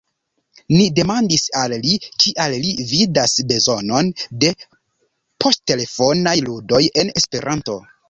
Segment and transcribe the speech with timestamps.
[0.75, 1.93] Ni demandis al li,
[2.23, 4.11] kial li vidas bezonon
[4.47, 4.53] de
[5.45, 7.83] poŝtelefonaj ludoj en Esperanto.